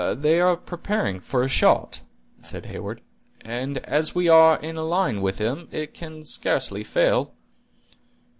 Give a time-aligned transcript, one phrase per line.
[0.15, 2.01] "They are preparing for a shot,"
[2.41, 3.01] said Heyward;
[3.41, 7.35] "and as we are in a line with them, it can scarcely fail."